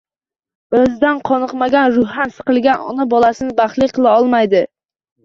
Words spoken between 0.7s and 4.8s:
O‘zidan qoniqmagan, ruhan siqilgan ona bolasini baxtli qila olmaydi.